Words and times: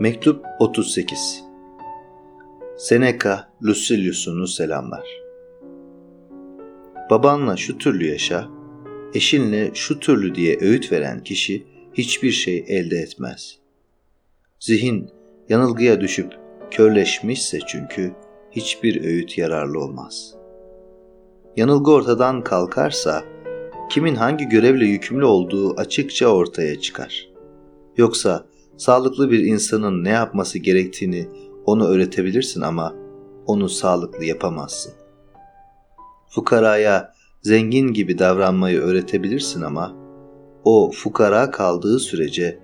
Mektup 0.00 0.44
38 0.58 1.44
Seneca 2.76 3.48
Lucilius'unu 3.62 4.46
selamlar. 4.46 5.06
Babanla 7.10 7.56
şu 7.56 7.78
türlü 7.78 8.06
yaşa, 8.06 8.48
eşinle 9.14 9.70
şu 9.74 10.00
türlü 10.00 10.34
diye 10.34 10.58
öğüt 10.60 10.92
veren 10.92 11.22
kişi 11.22 11.66
hiçbir 11.94 12.30
şey 12.30 12.64
elde 12.68 12.96
etmez. 12.96 13.58
Zihin 14.60 15.10
yanılgıya 15.48 16.00
düşüp 16.00 16.32
körleşmişse 16.70 17.58
çünkü 17.66 18.12
hiçbir 18.50 19.04
öğüt 19.04 19.38
yararlı 19.38 19.80
olmaz. 19.80 20.34
Yanılgı 21.56 21.90
ortadan 21.90 22.44
kalkarsa 22.44 23.24
kimin 23.90 24.14
hangi 24.14 24.48
görevle 24.48 24.86
yükümlü 24.86 25.24
olduğu 25.24 25.76
açıkça 25.76 26.28
ortaya 26.28 26.80
çıkar. 26.80 27.28
Yoksa 27.96 28.49
sağlıklı 28.80 29.30
bir 29.30 29.38
insanın 29.38 30.04
ne 30.04 30.08
yapması 30.08 30.58
gerektiğini 30.58 31.28
onu 31.66 31.88
öğretebilirsin 31.88 32.60
ama 32.60 32.94
onu 33.46 33.68
sağlıklı 33.68 34.24
yapamazsın. 34.24 34.92
Fukaraya 36.28 37.14
zengin 37.42 37.92
gibi 37.92 38.18
davranmayı 38.18 38.80
öğretebilirsin 38.80 39.62
ama 39.62 39.92
o 40.64 40.90
fukara 40.90 41.50
kaldığı 41.50 41.98
sürece 41.98 42.58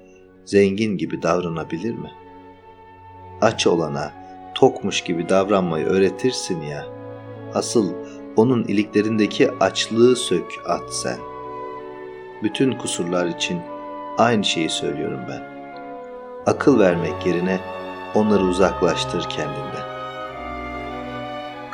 zengin 0.44 0.96
gibi 0.96 1.22
davranabilir 1.22 1.94
mi? 1.94 2.10
Aç 3.41 3.66
olana 3.66 4.12
tokmuş 4.55 5.00
gibi 5.00 5.28
davranmayı 5.28 5.86
öğretirsin 5.86 6.60
ya. 6.60 6.86
Asıl 7.55 7.92
onun 8.36 8.64
iliklerindeki 8.64 9.50
açlığı 9.50 10.16
sök 10.16 10.46
at 10.66 10.94
sen. 10.94 11.19
Bütün 12.42 12.72
kusurlar 12.72 13.27
için 13.27 13.60
aynı 14.19 14.44
şeyi 14.44 14.70
söylüyorum 14.70 15.20
ben. 15.28 15.55
Akıl 16.46 16.78
vermek 16.78 17.27
yerine 17.27 17.60
onları 18.14 18.45
uzaklaştır 18.45 19.22
kendinden. 19.22 19.86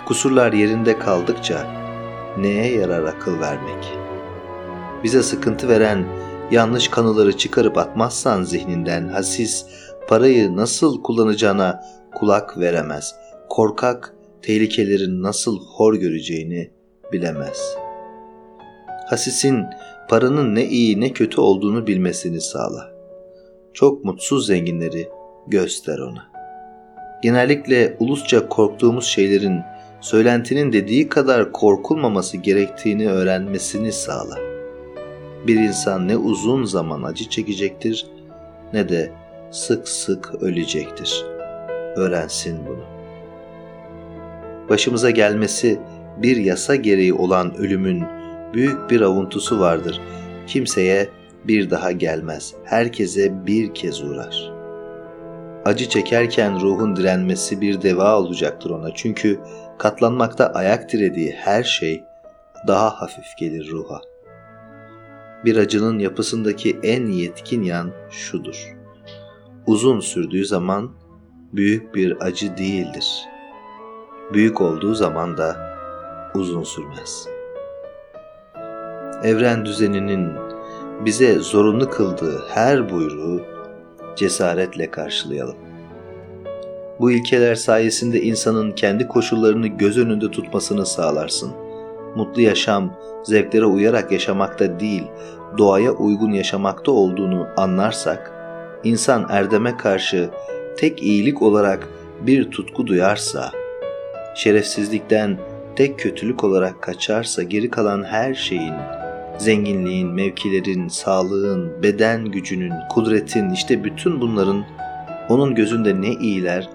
Kusurlar 0.06 0.52
yerinde 0.52 0.98
kaldıkça 0.98 1.66
neye 2.38 2.72
yarar 2.72 3.04
akıl 3.04 3.40
vermek? 3.40 3.92
Bize 5.04 5.22
sıkıntı 5.22 5.68
veren 5.68 6.04
yanlış 6.50 6.88
kanıları 6.88 7.36
çıkarıp 7.36 7.78
atmazsan 7.78 8.42
zihninden 8.42 9.08
hasis 9.08 9.66
parayı 10.08 10.56
nasıl 10.56 11.02
kullanacağına 11.02 11.84
kulak 12.14 12.58
veremez. 12.58 13.14
Korkak 13.48 14.14
tehlikelerin 14.42 15.22
nasıl 15.22 15.60
hor 15.66 15.94
göreceğini 15.94 16.70
bilemez. 17.12 17.76
Hasisin 19.06 19.64
paranın 20.08 20.54
ne 20.54 20.64
iyi 20.64 21.00
ne 21.00 21.12
kötü 21.12 21.40
olduğunu 21.40 21.86
bilmesini 21.86 22.40
sağla. 22.40 22.91
Çok 23.74 24.04
mutsuz 24.04 24.46
zenginleri 24.46 25.08
göster 25.46 25.98
ona. 25.98 26.32
Genellikle 27.22 27.96
ulusça 28.00 28.48
korktuğumuz 28.48 29.04
şeylerin 29.04 29.60
söylentinin 30.00 30.72
dediği 30.72 31.08
kadar 31.08 31.52
korkulmaması 31.52 32.36
gerektiğini 32.36 33.08
öğrenmesini 33.10 33.92
sağla. 33.92 34.38
Bir 35.46 35.56
insan 35.56 36.08
ne 36.08 36.16
uzun 36.16 36.64
zaman 36.64 37.02
acı 37.02 37.28
çekecektir 37.28 38.06
ne 38.72 38.88
de 38.88 39.12
sık 39.50 39.88
sık 39.88 40.42
ölecektir. 40.42 41.24
Öğrensin 41.96 42.58
bunu. 42.66 42.84
Başımıza 44.68 45.10
gelmesi 45.10 45.78
bir 46.16 46.36
yasa 46.36 46.76
gereği 46.76 47.14
olan 47.14 47.54
ölümün 47.54 48.04
büyük 48.54 48.90
bir 48.90 49.00
avuntusu 49.00 49.60
vardır. 49.60 50.00
Kimseye 50.46 51.08
bir 51.44 51.70
daha 51.70 51.92
gelmez. 51.92 52.54
Herkese 52.64 53.46
bir 53.46 53.74
kez 53.74 54.02
uğrar. 54.02 54.52
Acı 55.64 55.88
çekerken 55.88 56.60
ruhun 56.60 56.96
direnmesi 56.96 57.60
bir 57.60 57.82
deva 57.82 58.18
olacaktır 58.18 58.70
ona. 58.70 58.94
Çünkü 58.94 59.40
katlanmakta 59.78 60.46
ayak 60.46 60.92
dirediği 60.92 61.32
her 61.32 61.62
şey 61.62 62.04
daha 62.66 63.00
hafif 63.00 63.36
gelir 63.38 63.70
ruha. 63.70 64.00
Bir 65.44 65.56
acının 65.56 65.98
yapısındaki 65.98 66.78
en 66.82 67.06
yetkin 67.06 67.62
yan 67.62 67.90
şudur. 68.10 68.76
Uzun 69.66 70.00
sürdüğü 70.00 70.44
zaman 70.44 70.90
büyük 71.52 71.94
bir 71.94 72.20
acı 72.20 72.56
değildir. 72.56 73.24
Büyük 74.32 74.60
olduğu 74.60 74.94
zaman 74.94 75.36
da 75.36 75.56
uzun 76.34 76.62
sürmez. 76.62 77.28
Evren 79.24 79.64
düzeninin 79.64 80.51
bize 81.04 81.38
zorunlu 81.38 81.90
kıldığı 81.90 82.44
her 82.48 82.90
buyruğu 82.90 83.40
cesaretle 84.16 84.90
karşılayalım. 84.90 85.56
Bu 87.00 87.10
ilkeler 87.10 87.54
sayesinde 87.54 88.22
insanın 88.22 88.72
kendi 88.72 89.08
koşullarını 89.08 89.66
göz 89.66 89.98
önünde 89.98 90.30
tutmasını 90.30 90.86
sağlarsın. 90.86 91.52
Mutlu 92.16 92.42
yaşam, 92.42 92.94
zevklere 93.24 93.64
uyarak 93.64 94.12
yaşamakta 94.12 94.80
değil, 94.80 95.02
doğaya 95.58 95.92
uygun 95.92 96.32
yaşamakta 96.32 96.92
olduğunu 96.92 97.46
anlarsak, 97.56 98.32
insan 98.84 99.26
erdeme 99.30 99.76
karşı 99.76 100.30
tek 100.76 101.02
iyilik 101.02 101.42
olarak 101.42 101.88
bir 102.20 102.50
tutku 102.50 102.86
duyarsa, 102.86 103.50
şerefsizlikten 104.34 105.38
tek 105.76 105.98
kötülük 105.98 106.44
olarak 106.44 106.82
kaçarsa 106.82 107.42
geri 107.42 107.70
kalan 107.70 108.04
her 108.04 108.34
şeyin 108.34 108.74
zenginliğin, 109.42 110.08
mevkilerin, 110.08 110.88
sağlığın, 110.88 111.82
beden 111.82 112.24
gücünün, 112.24 112.72
kudretin 112.90 113.50
işte 113.50 113.84
bütün 113.84 114.20
bunların 114.20 114.64
onun 115.28 115.54
gözünde 115.54 116.00
ne 116.00 116.12
iyiler 116.12 116.68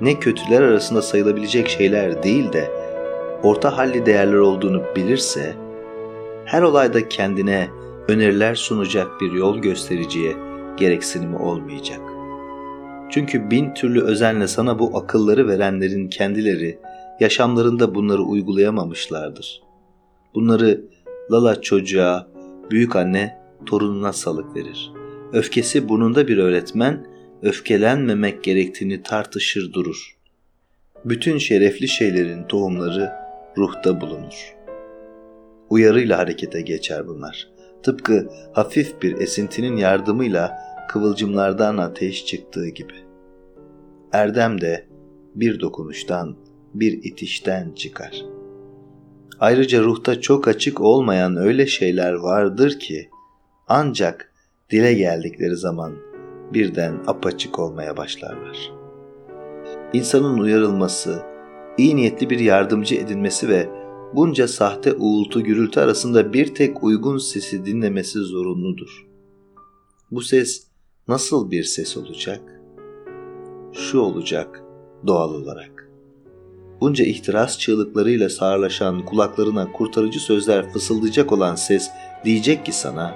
ne 0.00 0.20
kötüler 0.20 0.62
arasında 0.62 1.02
sayılabilecek 1.02 1.68
şeyler 1.68 2.22
değil 2.22 2.52
de 2.52 2.70
orta 3.42 3.78
halli 3.78 4.06
değerler 4.06 4.36
olduğunu 4.36 4.82
bilirse 4.96 5.54
her 6.44 6.62
olayda 6.62 7.08
kendine 7.08 7.68
öneriler 8.08 8.54
sunacak 8.54 9.20
bir 9.20 9.32
yol 9.32 9.58
göstericiye 9.58 10.36
gereksinimi 10.76 11.36
olmayacak. 11.36 12.00
Çünkü 13.10 13.50
bin 13.50 13.74
türlü 13.74 14.02
özenle 14.02 14.48
sana 14.48 14.78
bu 14.78 14.98
akılları 14.98 15.48
verenlerin 15.48 16.08
kendileri 16.08 16.78
yaşamlarında 17.20 17.94
bunları 17.94 18.22
uygulayamamışlardır. 18.22 19.62
Bunları 20.34 20.80
Lala 21.30 21.60
çocuğa, 21.60 22.28
büyük 22.70 22.96
anne 22.96 23.38
torununa 23.66 24.12
salık 24.12 24.56
verir. 24.56 24.92
Öfkesi 25.32 25.88
burnunda 25.88 26.28
bir 26.28 26.38
öğretmen, 26.38 27.06
öfkelenmemek 27.42 28.44
gerektiğini 28.44 29.02
tartışır 29.02 29.72
durur. 29.72 30.16
Bütün 31.04 31.38
şerefli 31.38 31.88
şeylerin 31.88 32.42
tohumları 32.42 33.12
ruhta 33.58 34.00
bulunur. 34.00 34.56
Uyarıyla 35.70 36.18
harekete 36.18 36.60
geçer 36.60 37.08
bunlar. 37.08 37.48
Tıpkı 37.82 38.28
hafif 38.52 39.02
bir 39.02 39.20
esintinin 39.20 39.76
yardımıyla 39.76 40.58
kıvılcımlardan 40.88 41.76
ateş 41.78 42.26
çıktığı 42.26 42.68
gibi. 42.68 42.94
Erdem 44.12 44.60
de 44.60 44.86
bir 45.34 45.60
dokunuştan, 45.60 46.36
bir 46.74 46.92
itişten 46.92 47.72
çıkar.'' 47.74 48.41
Ayrıca 49.42 49.82
ruhta 49.82 50.20
çok 50.20 50.48
açık 50.48 50.80
olmayan 50.80 51.36
öyle 51.36 51.66
şeyler 51.66 52.12
vardır 52.12 52.78
ki 52.78 53.10
ancak 53.68 54.32
dile 54.70 54.94
geldikleri 54.94 55.56
zaman 55.56 55.92
birden 56.54 56.94
apaçık 57.06 57.58
olmaya 57.58 57.96
başlarlar. 57.96 58.72
İnsanın 59.92 60.38
uyarılması, 60.38 61.22
iyi 61.78 61.96
niyetli 61.96 62.30
bir 62.30 62.38
yardımcı 62.38 62.94
edinmesi 62.94 63.48
ve 63.48 63.70
bunca 64.14 64.48
sahte 64.48 64.94
uğultu 64.94 65.42
gürültü 65.42 65.80
arasında 65.80 66.32
bir 66.32 66.54
tek 66.54 66.84
uygun 66.84 67.18
sesi 67.18 67.66
dinlemesi 67.66 68.18
zorunludur. 68.18 69.06
Bu 70.10 70.20
ses 70.20 70.66
nasıl 71.08 71.50
bir 71.50 71.62
ses 71.64 71.96
olacak? 71.96 72.40
Şu 73.72 74.00
olacak 74.00 74.62
doğal 75.06 75.34
olarak 75.34 75.71
bunca 76.82 77.04
ihtiras 77.04 77.58
çığlıklarıyla 77.58 78.28
sağırlaşan 78.28 79.04
kulaklarına 79.04 79.72
kurtarıcı 79.72 80.20
sözler 80.20 80.72
fısıldayacak 80.72 81.32
olan 81.32 81.54
ses 81.54 81.90
diyecek 82.24 82.66
ki 82.66 82.72
sana, 82.72 83.14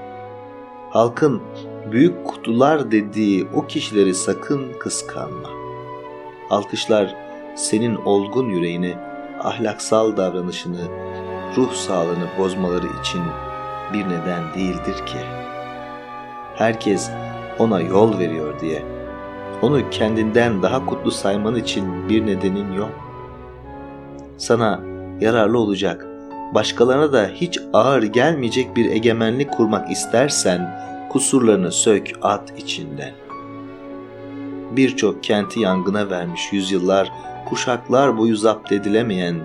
halkın 0.90 1.42
büyük 1.92 2.24
kutular 2.24 2.90
dediği 2.90 3.46
o 3.54 3.66
kişileri 3.66 4.14
sakın 4.14 4.66
kıskanma. 4.80 5.48
Alkışlar 6.50 7.14
senin 7.56 7.96
olgun 7.96 8.48
yüreğini, 8.48 8.94
ahlaksal 9.42 10.16
davranışını, 10.16 10.88
ruh 11.56 11.72
sağlığını 11.72 12.28
bozmaları 12.38 12.86
için 13.00 13.22
bir 13.92 14.04
neden 14.04 14.54
değildir 14.54 15.06
ki. 15.06 15.18
Herkes 16.54 17.10
ona 17.58 17.80
yol 17.80 18.18
veriyor 18.18 18.60
diye. 18.60 18.82
Onu 19.62 19.90
kendinden 19.90 20.62
daha 20.62 20.86
kutlu 20.86 21.10
sayman 21.10 21.56
için 21.56 22.08
bir 22.08 22.26
nedenin 22.26 22.72
yok 22.72 23.05
sana 24.38 24.80
yararlı 25.20 25.58
olacak, 25.58 26.06
başkalarına 26.54 27.12
da 27.12 27.30
hiç 27.34 27.58
ağır 27.72 28.02
gelmeyecek 28.02 28.76
bir 28.76 28.90
egemenlik 28.90 29.52
kurmak 29.52 29.90
istersen 29.90 30.80
kusurlarını 31.10 31.72
sök 31.72 32.10
at 32.22 32.52
içinden. 32.58 33.12
birçok 34.76 35.22
kenti 35.22 35.60
yangına 35.60 36.10
vermiş 36.10 36.52
yüzyıllar, 36.52 37.12
kuşaklar 37.48 38.18
boyu 38.18 38.36
zapt 38.36 38.72
edilemeyen, 38.72 39.36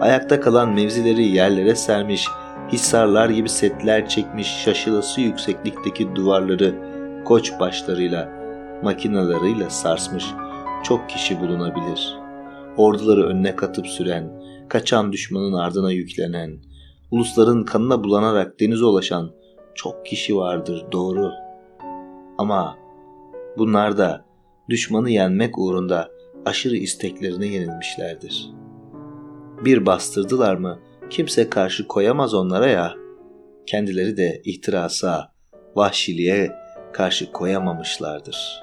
ayakta 0.00 0.40
kalan 0.40 0.68
mevzileri 0.68 1.22
yerlere 1.22 1.74
sermiş, 1.74 2.28
hisarlar 2.72 3.28
gibi 3.28 3.48
setler 3.48 4.08
çekmiş 4.08 4.48
şaşılası 4.48 5.20
yükseklikteki 5.20 6.16
duvarları 6.16 6.74
koç 7.24 7.52
başlarıyla, 7.60 8.28
makinalarıyla 8.82 9.70
sarsmış 9.70 10.24
çok 10.82 11.08
kişi 11.08 11.40
bulunabilir. 11.40 12.17
Orduları 12.76 13.26
önüne 13.26 13.56
katıp 13.56 13.86
süren, 13.86 14.42
kaçan 14.68 15.12
düşmanın 15.12 15.52
ardına 15.52 15.92
yüklenen, 15.92 16.58
ulusların 17.10 17.64
kanına 17.64 18.04
bulanarak 18.04 18.60
denize 18.60 18.84
ulaşan 18.84 19.30
çok 19.74 20.06
kişi 20.06 20.36
vardır 20.36 20.86
doğru. 20.92 21.32
Ama 22.38 22.78
bunlar 23.58 23.98
da 23.98 24.24
düşmanı 24.68 25.10
yenmek 25.10 25.58
uğrunda 25.58 26.08
aşırı 26.46 26.76
isteklerine 26.76 27.46
yenilmişlerdir. 27.46 28.50
Bir 29.64 29.86
bastırdılar 29.86 30.54
mı 30.54 30.78
kimse 31.10 31.50
karşı 31.50 31.88
koyamaz 31.88 32.34
onlara 32.34 32.66
ya. 32.66 32.94
Kendileri 33.66 34.16
de 34.16 34.42
ihtirasa, 34.44 35.32
vahşiliğe 35.76 36.52
karşı 36.92 37.32
koyamamışlardır. 37.32 38.62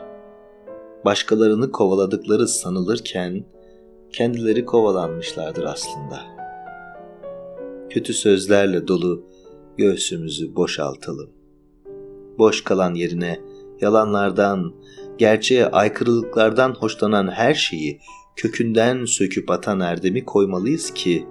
Başkalarını 1.06 1.72
kovaladıkları 1.72 2.48
sanılırken 2.48 3.46
kendileri 4.16 4.66
kovalanmışlardır 4.66 5.64
aslında. 5.64 6.22
Kötü 7.90 8.14
sözlerle 8.14 8.88
dolu 8.88 9.26
göğsümüzü 9.78 10.56
boşaltalım. 10.56 11.30
Boş 12.38 12.64
kalan 12.64 12.94
yerine 12.94 13.40
yalanlardan, 13.82 14.74
gerçeğe 15.18 15.66
aykırılıklardan 15.66 16.76
hoşlanan 16.80 17.28
her 17.28 17.54
şeyi 17.54 18.00
kökünden 18.36 19.06
söküp 19.06 19.52
atan 19.52 19.80
erdemi 19.80 20.26
koymalıyız 20.26 20.94
ki 20.94 21.28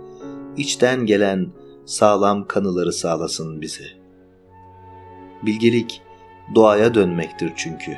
içten 0.57 1.07
gelen 1.07 1.53
sağlam 1.87 2.47
kanıları 2.47 2.93
sağlasın 2.93 3.61
bize. 3.61 3.85
Bilgelik 5.47 6.03
doğaya 6.55 6.95
dönmektir 6.95 7.53
çünkü. 7.57 7.97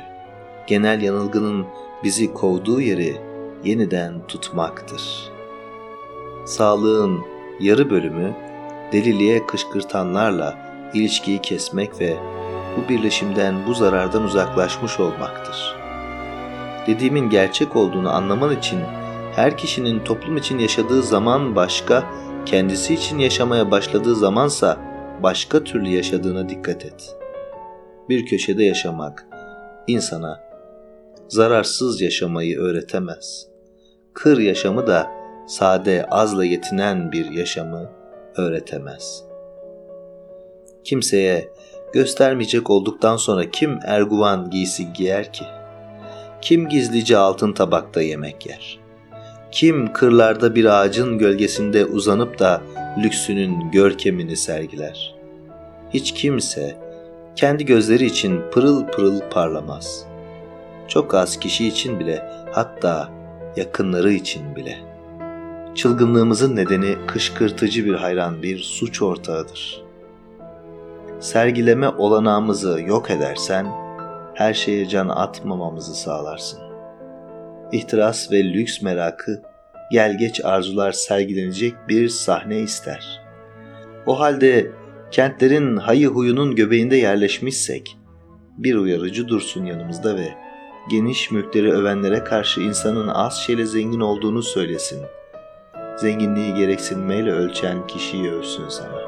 Genel 0.67 1.01
yanılgının 1.01 1.65
bizi 2.03 2.33
kovduğu 2.33 2.81
yeri 2.81 3.36
yeniden 3.63 4.27
tutmaktır. 4.27 5.31
Sağlığın 6.45 7.19
yarı 7.59 7.89
bölümü 7.89 8.35
deliliğe 8.91 9.45
kışkırtanlarla 9.45 10.57
ilişkiyi 10.93 11.41
kesmek 11.41 11.99
ve 11.99 12.17
bu 12.77 12.89
birleşimden 12.89 13.55
bu 13.67 13.73
zarardan 13.73 14.23
uzaklaşmış 14.23 14.99
olmaktır. 14.99 15.75
Dediğimin 16.87 17.29
gerçek 17.29 17.75
olduğunu 17.75 18.09
anlaman 18.09 18.57
için 18.57 18.79
her 19.35 19.57
kişinin 19.57 19.99
toplum 19.99 20.37
için 20.37 20.59
yaşadığı 20.59 21.03
zaman 21.03 21.55
başka, 21.55 22.03
kendisi 22.45 22.93
için 22.93 23.19
yaşamaya 23.19 23.71
başladığı 23.71 24.15
zamansa 24.15 24.77
başka 25.23 25.63
türlü 25.63 25.89
yaşadığına 25.89 26.49
dikkat 26.49 26.85
et. 26.85 27.17
Bir 28.09 28.25
köşede 28.25 28.63
yaşamak 28.63 29.27
insana 29.87 30.39
zararsız 31.27 32.01
yaşamayı 32.01 32.59
öğretemez. 32.59 33.46
Kır 34.17 34.37
yaşamı 34.37 34.87
da 34.87 35.11
sade 35.47 36.05
azla 36.05 36.45
yetinen 36.45 37.11
bir 37.11 37.31
yaşamı 37.31 37.89
öğretemez. 38.37 39.23
Kimseye 40.83 41.49
göstermeyecek 41.93 42.69
olduktan 42.69 43.17
sonra 43.17 43.51
kim 43.51 43.79
erguvan 43.85 44.49
giysi 44.49 44.93
giyer 44.93 45.33
ki? 45.33 45.43
Kim 46.41 46.69
gizlice 46.69 47.17
altın 47.17 47.53
tabakta 47.53 48.01
yemek 48.01 48.45
yer? 48.45 48.79
Kim 49.51 49.93
kırlarda 49.93 50.55
bir 50.55 50.65
ağacın 50.65 51.17
gölgesinde 51.17 51.85
uzanıp 51.85 52.39
da 52.39 52.61
lüksünün 53.03 53.71
görkemini 53.71 54.37
sergiler? 54.37 55.15
Hiç 55.93 56.13
kimse 56.13 56.75
kendi 57.35 57.65
gözleri 57.65 58.05
için 58.05 58.41
pırıl 58.51 58.85
pırıl 58.87 59.19
parlamaz. 59.31 60.05
Çok 60.87 61.13
az 61.13 61.39
kişi 61.39 61.67
için 61.67 61.99
bile 61.99 62.29
hatta 62.51 63.16
yakınları 63.57 64.11
için 64.11 64.55
bile. 64.55 64.77
Çılgınlığımızın 65.75 66.55
nedeni 66.55 66.95
kışkırtıcı 67.07 67.85
bir 67.85 67.93
hayran 67.93 68.43
bir 68.43 68.59
suç 68.59 69.01
ortağıdır. 69.01 69.83
Sergileme 71.19 71.89
olanağımızı 71.89 72.81
yok 72.81 73.11
edersen 73.11 73.67
her 74.33 74.53
şeye 74.53 74.87
can 74.87 75.07
atmamamızı 75.07 75.95
sağlarsın. 75.95 76.59
İhtiras 77.71 78.31
ve 78.31 78.43
lüks 78.43 78.81
merakı 78.81 79.41
gel 79.91 80.17
geç 80.17 80.45
arzular 80.45 80.91
sergilenecek 80.91 81.73
bir 81.89 82.09
sahne 82.09 82.59
ister. 82.59 83.21
O 84.05 84.19
halde 84.19 84.71
kentlerin 85.11 85.77
hayı 85.77 86.07
huyunun 86.07 86.55
göbeğinde 86.55 86.95
yerleşmişsek 86.95 87.97
bir 88.57 88.75
uyarıcı 88.75 89.27
dursun 89.27 89.65
yanımızda 89.65 90.15
ve 90.15 90.46
geniş 90.89 91.31
mülkleri 91.31 91.71
övenlere 91.71 92.23
karşı 92.23 92.61
insanın 92.61 93.07
az 93.07 93.37
şeyle 93.37 93.65
zengin 93.65 93.99
olduğunu 93.99 94.43
söylesin. 94.43 95.01
Zenginliği 95.97 96.53
gereksinmeyle 96.53 97.31
ölçen 97.31 97.87
kişiyi 97.87 98.31
ölsün 98.31 98.69
sana. 98.69 99.01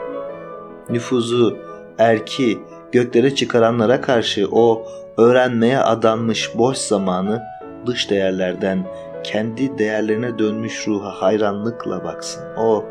Nüfuzu, 0.90 1.58
erki, 1.98 2.60
göklere 2.92 3.36
çıkaranlara 3.36 4.02
karşı 4.02 4.48
o 4.52 4.88
öğrenmeye 5.18 5.80
adanmış 5.80 6.58
boş 6.58 6.78
zamanı 6.78 7.44
dış 7.86 8.10
değerlerden 8.10 8.86
kendi 9.24 9.78
değerlerine 9.78 10.40
dönmüş 10.40 10.88
ruha 10.88 11.22
hayranlıkla 11.22 12.04
baksın. 12.04 12.44
O 12.58 12.86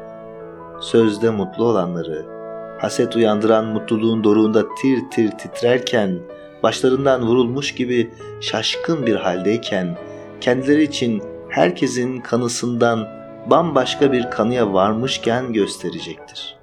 sözde 0.81 1.31
mutlu 1.31 1.65
olanları, 1.65 2.27
haset 2.79 3.17
uyandıran 3.17 3.65
mutluluğun 3.65 4.25
doruğunda 4.25 4.63
tir 4.75 5.01
tir 5.11 5.31
titrerken, 5.31 6.19
başlarından 6.63 7.23
vurulmuş 7.23 7.75
gibi 7.75 8.11
şaşkın 8.41 9.07
bir 9.07 9.15
haldeyken, 9.15 9.99
kendileri 10.41 10.83
için 10.83 11.23
herkesin 11.49 12.21
kanısından 12.21 13.09
bambaşka 13.51 14.13
bir 14.13 14.31
kanıya 14.31 14.73
varmışken 14.73 15.53
gösterecektir. 15.53 16.57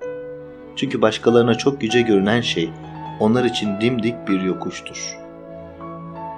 Çünkü 0.76 1.02
başkalarına 1.02 1.56
çok 1.56 1.84
yüce 1.84 2.02
görünen 2.02 2.42
şey 2.42 2.70
onlar 3.20 3.44
için 3.44 3.82
dimdik 3.82 4.28
bir 4.28 4.42
yokuştur. 4.42 5.18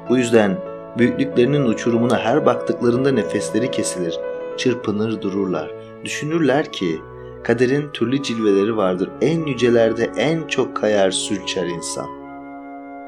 Bu 0.10 0.18
yüzden 0.18 0.58
büyüklüklerinin 0.98 1.66
uçurumuna 1.66 2.20
her 2.20 2.46
baktıklarında 2.46 3.12
nefesleri 3.12 3.72
kesilir, 3.72 4.20
çırpınır 4.58 5.22
dururlar. 5.22 5.72
Düşünürler 6.06 6.72
ki 6.72 7.02
kaderin 7.44 7.90
türlü 7.94 8.24
cilveleri 8.24 8.78
vardır. 8.78 9.10
En 9.22 9.46
yücelerde 9.46 10.12
en 10.18 10.48
çok 10.48 10.76
kayar 10.76 11.12
sürçer 11.12 11.66
insan. 11.66 12.17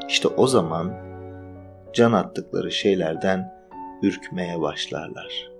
İşte 0.10 0.28
o 0.28 0.48
zaman 0.48 0.94
can 1.94 2.12
attıkları 2.12 2.72
şeylerden 2.72 3.54
ürkmeye 4.02 4.62
başlarlar. 4.62 5.52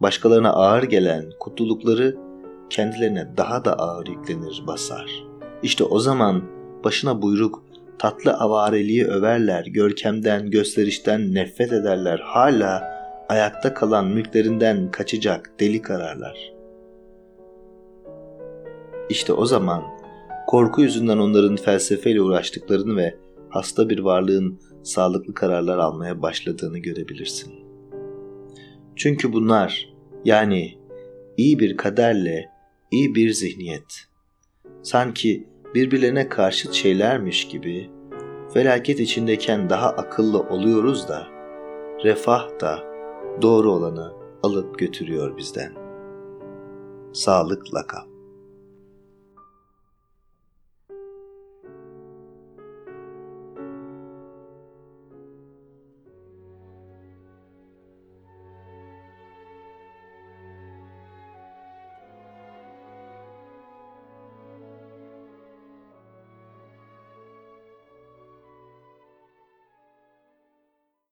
Başkalarına 0.00 0.52
ağır 0.52 0.82
gelen 0.82 1.24
kutlulukları 1.40 2.16
kendilerine 2.70 3.36
daha 3.36 3.64
da 3.64 3.78
ağır 3.78 4.06
yüklenir 4.06 4.62
basar. 4.66 5.24
İşte 5.62 5.84
o 5.84 5.98
zaman 5.98 6.42
başına 6.84 7.22
buyruk 7.22 7.62
tatlı 7.98 8.34
avareliği 8.34 9.06
överler, 9.06 9.66
görkemden, 9.66 10.50
gösterişten 10.50 11.34
nefret 11.34 11.72
ederler. 11.72 12.18
Hala 12.24 12.98
ayakta 13.28 13.74
kalan 13.74 14.06
mülklerinden 14.06 14.90
kaçacak 14.90 15.50
deli 15.60 15.82
kararlar. 15.82 16.52
İşte 19.10 19.32
o 19.32 19.46
zaman 19.46 19.82
korku 20.46 20.82
yüzünden 20.82 21.18
onların 21.18 21.56
felsefeyle 21.56 22.22
uğraştıklarını 22.22 22.96
ve 22.96 23.14
hasta 23.50 23.88
bir 23.88 23.98
varlığın 23.98 24.60
sağlıklı 24.82 25.34
kararlar 25.34 25.78
almaya 25.78 26.22
başladığını 26.22 26.78
görebilirsin. 26.78 27.54
Çünkü 28.96 29.32
bunlar 29.32 29.94
yani 30.24 30.78
iyi 31.36 31.58
bir 31.58 31.76
kaderle 31.76 32.50
iyi 32.90 33.14
bir 33.14 33.30
zihniyet 33.30 34.08
sanki 34.82 35.48
birbirlerine 35.74 36.28
karşıt 36.28 36.72
şeylermiş 36.72 37.48
gibi 37.48 37.90
felaket 38.54 39.00
içindeyken 39.00 39.70
daha 39.70 39.88
akıllı 39.88 40.40
oluyoruz 40.40 41.08
da 41.08 41.26
refah 42.04 42.60
da 42.60 42.78
doğru 43.42 43.72
olanı 43.72 44.12
alıp 44.42 44.78
götürüyor 44.78 45.36
bizden. 45.36 45.72
Sağlıkla 47.12 47.86
kal. 47.86 48.07